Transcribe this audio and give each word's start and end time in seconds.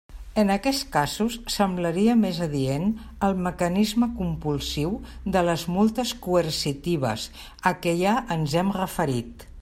En 0.41 0.51
aquests 0.51 0.85
casos 0.93 1.33
semblaria 1.55 2.13
més 2.21 2.39
adient 2.45 2.87
el 3.27 3.35
mecanisme 3.47 4.09
compulsiu 4.21 4.95
de 5.35 5.43
les 5.51 5.65
multes 5.75 6.13
coercitives 6.23 7.27
a 7.71 7.75
què 7.85 7.95
ja 8.05 8.15
ens 8.37 8.57
hem 8.63 8.73
referit. 8.79 9.47